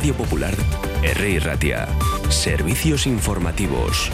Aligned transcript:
Radio 0.00 0.14
Popular, 0.14 0.54
R. 1.02 1.40
Ratia. 1.40 1.86
Servicios 2.30 3.06
informativos. 3.06 4.10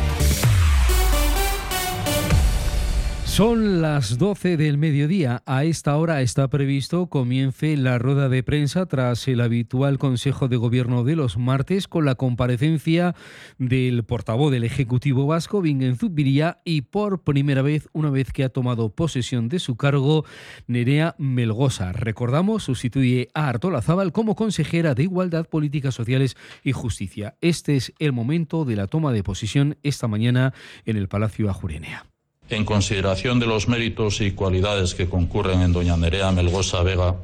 Son 3.37 3.83
las 3.83 4.17
12 4.17 4.57
del 4.57 4.79
mediodía. 4.79 5.43
A 5.45 5.65
esta 5.65 5.95
hora 5.99 6.23
está 6.23 6.49
previsto 6.49 7.09
comience 7.09 7.77
la 7.77 7.99
rueda 7.99 8.31
de 8.31 8.43
prensa 8.43 8.87
tras 8.87 9.29
el 9.29 9.43
habitual 9.43 9.99
Consejo 9.99 10.49
de 10.49 10.57
Gobierno 10.57 11.05
de 11.05 11.17
los 11.17 11.37
martes 11.37 11.87
con 11.87 12.07
la 12.07 12.15
comparecencia 12.15 13.15
del 13.59 14.05
portavoz 14.05 14.51
del 14.51 14.65
Ejecutivo 14.65 15.27
Vasco, 15.27 15.61
Vingen 15.61 15.99
Zubiría, 15.99 16.63
y 16.65 16.81
por 16.81 17.25
primera 17.25 17.61
vez, 17.61 17.91
una 17.93 18.09
vez 18.09 18.33
que 18.33 18.43
ha 18.43 18.49
tomado 18.49 18.89
posesión 18.89 19.51
de 19.51 19.59
su 19.59 19.77
cargo, 19.77 20.25
Nerea 20.67 21.15
Melgosa. 21.19 21.93
Recordamos, 21.93 22.63
sustituye 22.63 23.29
a 23.35 23.51
Artola 23.51 23.83
Zaval 23.83 24.13
como 24.13 24.35
consejera 24.35 24.95
de 24.95 25.03
Igualdad, 25.03 25.45
Políticas 25.45 25.95
Sociales 25.95 26.39
y 26.65 26.73
Justicia. 26.73 27.37
Este 27.43 27.77
es 27.77 27.93
el 27.99 28.15
momento 28.15 28.65
de 28.65 28.77
la 28.77 28.87
toma 28.87 29.13
de 29.13 29.23
posesión 29.23 29.77
esta 29.83 30.09
mañana 30.09 30.55
en 30.87 30.97
el 30.97 31.09
Palacio 31.09 31.51
Ajurenea. 31.51 32.16
En 32.49 32.65
consideración 32.65 33.41
de 33.41 33.47
los 33.47 33.67
méritos 33.67 34.21
y 34.21 34.31
cualidades 34.31 34.95
que 34.95 35.09
concurren 35.09 35.63
en 35.63 35.73
doña 35.73 35.97
Nerea 35.97 36.31
Melgosa 36.31 36.83
Vega, 36.85 37.17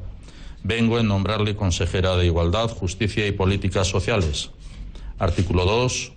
vengo 0.63 0.99
en 0.99 1.07
nombrarle 1.07 1.55
consejera 1.55 2.17
de 2.17 2.25
Igualdad, 2.25 2.69
Justicia 2.69 3.25
y 3.25 3.31
Políticas 3.31 3.87
Sociales. 3.87 4.51
Artículo 5.19 5.63
2. 5.63 6.11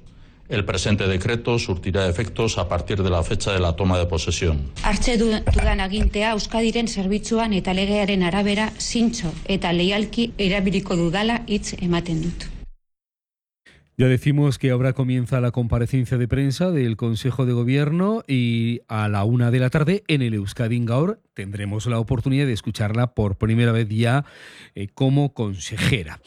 El 0.48 0.64
presente 0.64 1.06
decreto 1.06 1.58
surtirá 1.58 2.08
efectos 2.08 2.58
a 2.58 2.68
partir 2.68 3.02
de 3.02 3.10
la 3.10 3.22
fecha 3.22 3.52
de 3.52 3.60
la 3.60 3.74
toma 3.74 3.98
de 3.98 4.06
posesión. 4.06 4.72
Ya 13.98 14.08
decimos 14.08 14.58
que 14.58 14.70
ahora 14.70 14.92
comienza 14.92 15.40
la 15.40 15.52
comparecencia 15.52 16.18
de 16.18 16.28
prensa 16.28 16.70
del 16.70 16.98
Consejo 16.98 17.46
de 17.46 17.54
Gobierno 17.54 18.24
y 18.28 18.82
a 18.88 19.08
la 19.08 19.24
una 19.24 19.50
de 19.50 19.58
la 19.58 19.70
tarde 19.70 20.04
en 20.06 20.20
el 20.20 20.34
Euskadi 20.34 20.84
Gaur 20.84 21.18
tendremos 21.36 21.86
la 21.86 22.00
oportunidad 22.00 22.46
de 22.46 22.54
escucharla 22.54 23.14
por 23.14 23.36
primera 23.36 23.70
vez 23.70 23.88
ya 23.88 24.24
eh, 24.74 24.88
como 24.92 25.34
consejera. 25.34 26.18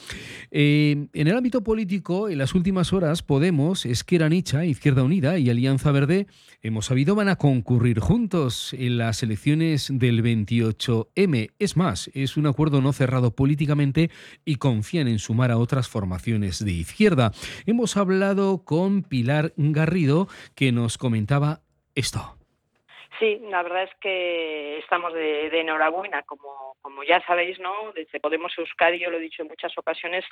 Eh, 0.52 1.08
en 1.14 1.28
el 1.28 1.36
ámbito 1.36 1.64
político, 1.64 2.30
en 2.30 2.38
las 2.38 2.54
últimas 2.54 2.94
horas, 2.94 3.24
Podemos, 3.24 3.86
Esquerra 3.86 4.30
Nicha, 4.30 4.66
Izquierda 4.66 5.04
Unida 5.04 5.40
y 5.40 5.50
Alianza 5.50 5.92
Verde, 5.92 6.28
hemos 6.62 6.86
sabido 6.86 7.16
van 7.16 7.28
a 7.28 7.38
concurrir 7.38 8.00
juntos 8.00 8.74
en 8.74 8.98
las 9.00 9.24
elecciones 9.24 9.90
del 9.92 10.24
28M. 10.24 11.52
Es 11.58 11.76
más, 11.76 12.10
es 12.14 12.38
un 12.38 12.46
acuerdo 12.46 12.82
no 12.82 12.94
cerrado 12.94 13.36
políticamente 13.36 14.12
y 14.46 14.56
confían 14.56 15.08
en 15.08 15.18
sumar 15.18 15.50
a 15.50 15.58
otras 15.58 15.88
formaciones 15.88 16.64
de 16.64 16.72
izquierda. 16.72 17.32
Hemos 17.66 17.98
hablado 17.98 18.64
con 18.66 19.04
Pilar 19.04 19.52
Garrido, 19.58 20.28
que 20.56 20.72
nos 20.72 20.98
comentaba 20.98 21.60
esto. 21.96 22.40
Sí, 23.20 23.38
la 23.50 23.64
verdad 23.64 23.84
es 23.84 23.94
que 24.00 24.78
estamos 24.78 25.14
de, 25.14 25.48
enhorabuena, 25.48 26.24
como, 26.24 27.04
ya 27.06 27.22
sabéis, 27.26 27.60
¿no? 27.60 27.92
Desde 27.94 28.22
Podemos 28.22 28.58
Euskadi, 28.58 28.98
yo 28.98 29.10
lo 29.10 29.18
he 29.18 29.22
dicho 29.22 29.42
en 29.42 29.50
muchas 29.50 29.78
ocasiones, 29.78 30.24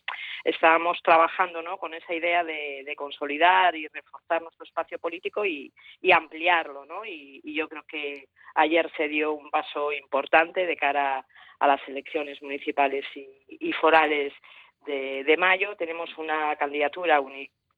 estábamos 0.46 0.98
trabajando, 1.04 1.62
¿no? 1.62 1.78
Con 1.78 1.94
esa 1.94 2.14
idea 2.14 2.46
de, 2.46 2.94
consolidar 2.96 3.76
y 3.76 3.88
reforzar 3.90 4.42
nuestro 4.42 4.64
espacio 4.64 5.00
político 5.00 5.46
y, 5.46 5.74
ampliarlo, 6.14 6.86
¿no? 6.86 7.04
Y, 7.04 7.42
yo 7.54 7.68
creo 7.68 7.84
que 7.84 8.30
ayer 8.56 8.90
se 8.96 9.10
dio 9.10 9.34
un 9.34 9.50
paso 9.50 9.92
importante 9.92 10.66
de 10.66 10.78
cara 10.78 11.26
a 11.60 11.68
las 11.68 11.86
elecciones 11.90 12.42
municipales 12.42 13.06
y 13.16 13.74
forales 13.74 14.32
de, 14.88 15.36
mayo 15.38 15.76
tenemos 15.76 16.10
una 16.18 16.56
candidatura 16.56 17.22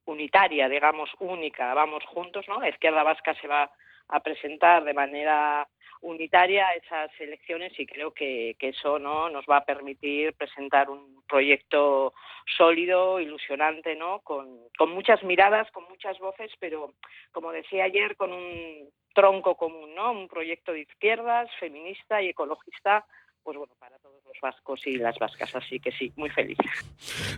unitaria, 0.05 0.69
digamos, 0.69 1.09
única, 1.19 1.73
vamos 1.73 2.03
juntos, 2.05 2.45
¿no? 2.47 2.59
La 2.59 2.69
izquierda 2.69 3.03
vasca 3.03 3.33
se 3.35 3.47
va 3.47 3.69
a 4.07 4.19
presentar 4.21 4.83
de 4.83 4.93
manera 4.93 5.67
unitaria 6.01 6.71
esas 6.73 7.11
elecciones 7.19 7.77
y 7.77 7.85
creo 7.85 8.13
que, 8.13 8.55
eso 8.59 8.99
no 8.99 9.29
nos 9.29 9.45
va 9.45 9.57
a 9.57 9.65
permitir 9.65 10.33
presentar 10.33 10.89
un 10.89 11.23
proyecto 11.27 12.13
sólido, 12.57 13.19
ilusionante, 13.19 13.95
¿no? 13.95 14.21
Con 14.21 14.69
muchas 14.87 15.21
miradas, 15.23 15.69
con 15.71 15.83
muchas 15.89 16.17
voces, 16.19 16.51
pero 16.59 16.93
como 17.31 17.51
decía 17.51 17.83
ayer, 17.83 18.15
con 18.15 18.31
un 18.31 18.89
tronco 19.13 19.55
común, 19.55 19.93
¿no? 19.95 20.11
Un 20.11 20.27
proyecto 20.27 20.71
de 20.71 20.81
izquierdas, 20.81 21.49
feminista 21.59 22.21
y 22.21 22.29
ecologista 22.29 23.05
pues 23.49 23.57
bueno, 23.57 23.73
para 23.79 23.97
todos 23.97 24.21
los 24.27 24.37
vascos 24.43 24.79
y 24.85 24.97
las 24.97 25.17
vascas. 25.17 25.55
Así 25.55 25.79
que 25.79 25.91
sí, 25.91 26.13
muy 26.15 26.29
feliz. 26.29 26.55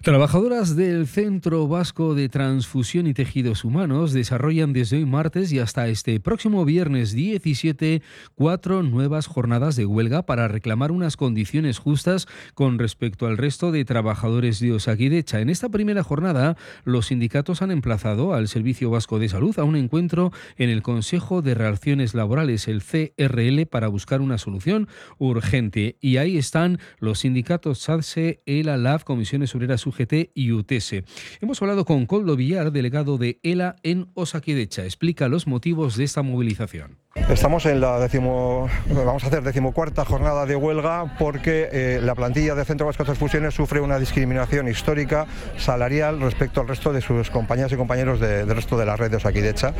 Trabajadoras 0.04 0.76
del 0.76 1.08
Centro 1.08 1.70
Vasco 1.70 2.16
de 2.16 2.28
Transfusión 2.28 3.08
y 3.08 3.14
Tejidos 3.14 3.64
Humanos 3.64 4.12
desarrollan 4.12 4.74
desde 4.74 4.98
hoy 4.98 5.06
martes 5.06 5.54
y 5.54 5.60
hasta 5.60 5.88
este 5.88 6.20
próximo 6.20 6.66
viernes 6.66 7.14
17 7.14 8.02
cuatro 8.36 8.84
nuevas 8.84 9.28
jornadas 9.28 9.78
de 9.78 9.86
huelga 9.86 10.24
para 10.26 10.50
reclamar 10.50 10.92
unas 10.92 11.16
condiciones 11.16 11.80
justas 11.80 12.28
con 12.56 12.78
respecto 12.78 13.28
al 13.28 13.38
resto 13.38 13.72
de 13.72 13.86
trabajadores 13.86 14.60
de 14.60 14.74
Osakidecha. 14.74 15.40
En 15.40 15.50
esta 15.50 15.70
primera 15.70 16.04
jornada, 16.04 16.58
los 16.84 17.06
sindicatos 17.06 17.62
han 17.62 17.72
emplazado 17.72 18.34
al 18.34 18.50
Servicio 18.50 18.90
Vasco 18.90 19.18
de 19.18 19.30
Salud 19.30 19.58
a 19.58 19.64
un 19.64 19.78
encuentro 19.78 20.34
en 20.58 20.70
el 20.70 20.82
Consejo 20.82 21.42
de 21.42 21.56
Relaciones 21.56 22.14
Laborales, 22.16 22.68
el 22.68 22.84
CRL, 22.84 23.66
para 23.66 23.88
buscar 23.88 24.20
una 24.20 24.38
solución 24.38 24.90
urgente 25.18 25.96
y 26.02 26.18
ahí 26.18 26.38
están 26.38 26.80
los 27.00 27.20
sindicatos 27.20 27.80
SADSE, 27.80 28.42
ELA, 28.46 28.78
LAF, 28.78 29.04
Comisiones 29.04 29.56
Obreras 29.56 29.86
UGT 29.86 30.32
y 30.34 30.52
UTS. 30.52 31.04
Hemos 31.40 31.62
hablado 31.62 31.86
con 31.86 32.06
Coldo 32.08 32.36
Villar, 32.36 32.72
delegado 32.72 33.18
de 33.18 33.40
ELA 33.44 33.76
en 33.84 34.10
Osakidecha. 34.16 34.84
Explica 34.84 35.30
los 35.30 35.48
motivos 35.48 35.96
de 35.96 36.04
esta 36.04 36.24
movilización. 36.24 37.01
Estamos 37.16 37.66
en 37.66 37.82
la 37.82 38.00
décimo, 38.00 38.70
vamos 38.90 39.24
a 39.26 39.28
hacer 39.28 39.44
decimocuarta 39.44 40.06
jornada 40.06 40.46
de 40.46 40.56
huelga 40.56 41.18
porque 41.20 41.68
eh, 41.72 42.00
la 42.02 42.16
plantilla 42.16 42.56
de 42.56 42.64
Centro 42.64 42.86
Vasco 42.86 43.04
de 43.04 43.08
Transfusiones 43.08 43.54
sufre 43.54 43.82
una 43.82 44.00
discriminación 44.00 44.70
histórica 44.70 45.28
salarial 45.58 46.22
respecto 46.22 46.62
al 46.62 46.70
resto 46.70 46.94
de 46.94 47.02
sus 47.02 47.30
compañeras 47.30 47.72
y 47.74 47.76
compañeros 47.76 48.22
del 48.22 48.48
resto 48.56 48.78
de 48.78 48.86
la 48.86 48.96
red 48.96 49.12
de 49.12 49.18
Osakidecha 49.18 49.74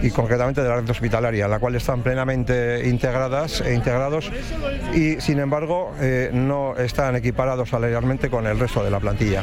y 0.00 0.10
concretamente 0.10 0.62
de 0.62 0.68
la 0.68 0.76
red 0.76 0.88
hospitalaria, 0.88 1.48
la 1.48 1.58
cual 1.58 1.74
están 1.74 2.02
plenamente 2.02 2.88
integradas 2.88 3.62
e 3.62 3.74
integrados 3.74 4.30
y 4.94 5.20
sin 5.20 5.40
embargo 5.40 5.92
eh, 6.00 6.30
no 6.32 6.76
están 6.76 7.16
equiparados 7.16 7.70
salarialmente 7.70 8.30
con 8.30 8.46
el 8.46 8.60
resto 8.60 8.84
de 8.84 8.90
la 8.92 9.00
plantilla. 9.00 9.42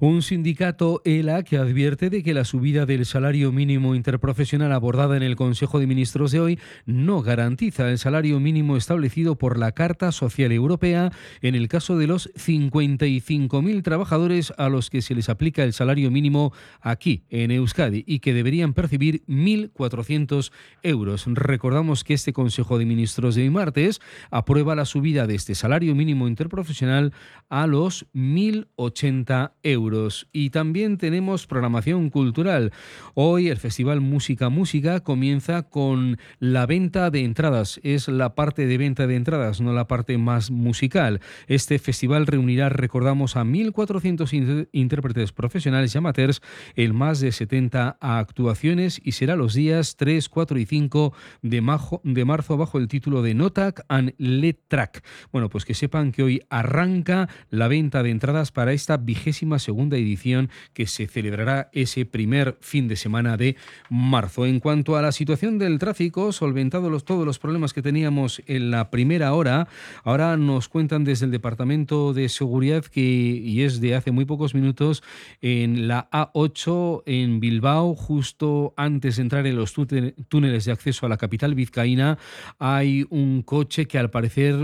Un 0.00 0.22
sindicato 0.22 1.02
ELA 1.04 1.44
que 1.44 1.56
advierte 1.56 2.10
de 2.10 2.22
que 2.22 2.34
la 2.34 2.44
subida 2.44 2.84
del 2.84 3.06
salario 3.06 3.52
mínimo 3.52 3.94
interprofesional 3.94 4.72
abordada 4.72 5.16
en 5.16 5.22
el 5.22 5.36
Consejo 5.36 5.78
de 5.78 5.86
Ministros 5.86 6.32
de 6.32 6.40
hoy 6.40 6.58
no 6.84 7.22
garantiza 7.22 7.88
el 7.90 7.98
salario 7.98 8.40
mínimo 8.40 8.76
establecido 8.76 9.36
por 9.36 9.58
la 9.58 9.72
Carta 9.72 10.10
Social 10.10 10.50
Europea 10.52 11.12
en 11.42 11.54
el 11.54 11.68
caso 11.68 11.96
de 11.96 12.08
los 12.08 12.32
55.000 12.34 13.82
trabajadores 13.82 14.52
a 14.58 14.68
los 14.68 14.90
que 14.90 15.00
se 15.00 15.14
les 15.14 15.28
aplica 15.28 15.62
el 15.62 15.72
salario 15.72 16.10
mínimo 16.10 16.52
aquí 16.80 17.22
en 17.30 17.52
Euskadi 17.52 18.04
y 18.06 18.18
que 18.18 18.34
deberían 18.34 18.74
percibir 18.74 19.22
1.400 19.26 20.50
euros. 20.82 21.24
Recordamos 21.26 22.02
que 22.02 22.14
este 22.14 22.32
Consejo 22.32 22.78
de 22.78 22.84
Ministros 22.84 23.36
de 23.36 23.42
hoy 23.42 23.50
martes 23.50 24.00
aprueba 24.30 24.74
la 24.74 24.86
subida 24.86 25.26
de 25.26 25.36
este 25.36 25.54
salario 25.54 25.94
mínimo 25.94 26.26
interprofesional 26.26 27.12
a 27.48 27.66
los 27.66 28.06
1.080 28.12 29.52
euros. 29.62 29.83
Y 30.32 30.48
también 30.48 30.96
tenemos 30.96 31.46
programación 31.46 32.08
cultural. 32.08 32.72
Hoy 33.12 33.48
el 33.48 33.58
Festival 33.58 34.00
Música 34.00 34.48
Música 34.48 35.00
comienza 35.00 35.64
con 35.64 36.18
la 36.38 36.64
venta 36.64 37.10
de 37.10 37.20
entradas. 37.20 37.80
Es 37.82 38.08
la 38.08 38.34
parte 38.34 38.66
de 38.66 38.78
venta 38.78 39.06
de 39.06 39.16
entradas, 39.16 39.60
no 39.60 39.74
la 39.74 39.86
parte 39.86 40.16
más 40.16 40.50
musical. 40.50 41.20
Este 41.48 41.78
festival 41.78 42.26
reunirá, 42.26 42.70
recordamos, 42.70 43.36
a 43.36 43.44
1.400 43.44 44.68
intérpretes 44.72 45.32
profesionales 45.32 45.94
y 45.94 45.98
amateurs 45.98 46.40
en 46.76 46.96
más 46.96 47.20
de 47.20 47.30
70 47.30 47.98
actuaciones 48.00 49.00
y 49.04 49.12
será 49.12 49.36
los 49.36 49.52
días 49.52 49.96
3, 49.96 50.30
4 50.30 50.58
y 50.58 50.64
5 50.64 51.12
de, 51.42 51.62
de 52.04 52.24
marzo 52.24 52.56
bajo 52.56 52.78
el 52.78 52.88
título 52.88 53.20
de 53.20 53.34
Notac 53.34 53.84
and 53.88 54.14
Let 54.16 54.60
Track. 54.68 55.04
Bueno, 55.30 55.50
pues 55.50 55.66
que 55.66 55.74
sepan 55.74 56.10
que 56.10 56.22
hoy 56.22 56.40
arranca 56.48 57.28
la 57.50 57.68
venta 57.68 58.02
de 58.02 58.10
entradas 58.10 58.50
para 58.50 58.72
esta 58.72 58.96
vigésima 58.96 59.58
segunda 59.58 59.73
segunda 59.74 59.96
edición 59.96 60.50
que 60.72 60.86
se 60.86 61.08
celebrará 61.08 61.68
ese 61.72 62.06
primer 62.06 62.56
fin 62.60 62.86
de 62.86 62.94
semana 62.94 63.36
de 63.36 63.56
marzo. 63.90 64.46
En 64.46 64.60
cuanto 64.60 64.96
a 64.96 65.02
la 65.02 65.10
situación 65.10 65.58
del 65.58 65.80
tráfico, 65.80 66.30
solventados 66.30 67.04
todos 67.04 67.26
los 67.26 67.40
problemas 67.40 67.72
que 67.72 67.82
teníamos 67.82 68.40
en 68.46 68.70
la 68.70 68.90
primera 68.90 69.34
hora, 69.34 69.66
ahora 70.04 70.36
nos 70.36 70.68
cuentan 70.68 71.02
desde 71.02 71.26
el 71.26 71.32
Departamento 71.32 72.12
de 72.12 72.28
Seguridad 72.28 72.84
que, 72.84 73.00
y 73.00 73.62
es 73.62 73.80
de 73.80 73.96
hace 73.96 74.12
muy 74.12 74.26
pocos 74.26 74.54
minutos, 74.54 75.02
en 75.42 75.88
la 75.88 76.08
A8 76.10 77.02
en 77.06 77.40
Bilbao, 77.40 77.96
justo 77.96 78.74
antes 78.76 79.16
de 79.16 79.22
entrar 79.22 79.44
en 79.48 79.56
los 79.56 79.74
túneles 79.74 80.64
de 80.66 80.72
acceso 80.72 81.04
a 81.04 81.08
la 81.08 81.16
capital 81.16 81.56
vizcaína, 81.56 82.16
hay 82.60 83.06
un 83.10 83.42
coche 83.42 83.86
que 83.86 83.98
al 83.98 84.10
parecer 84.10 84.54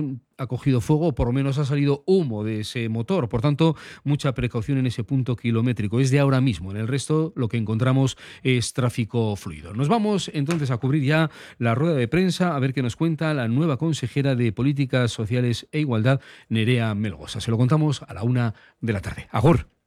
ha 0.41 0.47
cogido 0.47 0.81
fuego, 0.81 1.09
o 1.09 1.15
por 1.15 1.27
lo 1.27 1.33
menos 1.33 1.59
ha 1.59 1.65
salido 1.65 2.03
humo 2.07 2.43
de 2.45 2.61
ese 2.61 2.89
motor. 2.89 3.29
Por 3.29 3.43
tanto, 3.43 3.77
mucha 4.05 4.33
precaución 4.33 4.79
en 4.79 4.87
ese 4.87 5.05
punto 5.05 5.37
kilométrico. 5.37 6.01
Es 6.01 6.11
de 6.11 6.19
ahora 6.19 6.41
mismo. 6.41 6.71
En 6.71 6.79
el 6.79 6.89
resto, 6.89 7.33
lo 7.37 7.49
que 7.49 7.59
encontramos 7.59 8.17
es 8.43 8.73
tráfico 8.73 9.37
fluido. 9.37 9.75
Nos 9.75 9.89
vamos 9.89 10.31
entonces 10.33 10.71
a 10.71 10.79
cubrir 10.79 11.05
ya 11.05 11.31
la 11.59 11.75
rueda 11.75 11.95
de 11.95 12.09
prensa, 12.09 12.57
a 12.57 12.59
ver 12.59 12.73
qué 12.73 12.83
nos 12.83 12.97
cuenta 12.97 13.35
la 13.35 13.49
nueva 13.49 13.77
consejera 13.77 14.35
de 14.35 14.53
Políticas 14.53 15.13
Sociales 15.13 15.69
e 15.73 15.81
Igualdad, 15.81 16.21
Nerea 16.49 16.95
Melgosa. 16.95 17.41
Se 17.41 17.51
lo 17.51 17.59
contamos 17.59 18.03
a 18.03 18.15
la 18.15 18.23
una 18.23 18.55
de 18.81 18.93
la 18.93 19.01
tarde. 19.01 19.29
Agor. 19.31 19.80